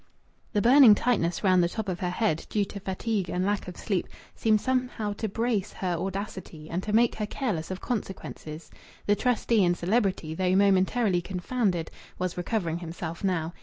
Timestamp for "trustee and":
9.15-9.77